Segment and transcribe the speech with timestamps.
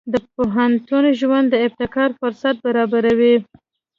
[0.13, 3.35] د پوهنتون ژوند د ابتکار فرصت برابروي.